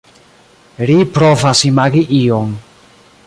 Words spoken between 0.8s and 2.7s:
Ri provas imagi ion.